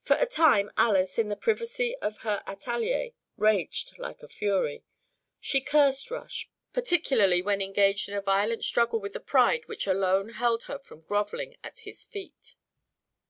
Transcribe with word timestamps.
For 0.00 0.16
a 0.16 0.24
time 0.24 0.70
Alys, 0.78 1.18
in 1.18 1.28
the 1.28 1.36
privacy 1.36 1.94
of 1.96 2.22
her 2.24 2.42
atelier, 2.48 3.10
raged 3.36 3.98
like 3.98 4.22
a 4.22 4.28
fury. 4.28 4.82
She 5.40 5.60
cursed 5.60 6.10
Rush, 6.10 6.48
particularly 6.72 7.42
when 7.42 7.60
engaged 7.60 8.08
in 8.08 8.14
a 8.16 8.22
violent 8.22 8.64
struggle 8.64 8.98
with 8.98 9.12
the 9.12 9.20
pride 9.20 9.68
which 9.68 9.86
alone 9.86 10.30
held 10.30 10.62
her 10.62 10.78
from 10.78 11.02
grovelling 11.02 11.58
at 11.62 11.80
his 11.80 12.02
feet. 12.02 12.54